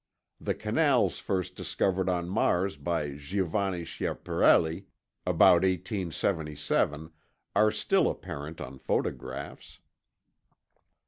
The 0.39 0.55
canals 0.55 1.19
first 1.19 1.55
discovered 1.55 2.09
on 2.09 2.27
Mars 2.27 2.75
by 2.75 3.11
Giovanni 3.17 3.85
Schiaparelli, 3.85 4.87
about 5.27 5.61
1877, 5.61 7.11
are 7.55 7.69
still 7.69 8.09
apparent 8.09 8.59
on 8.59 8.79
photographs. 8.79 9.77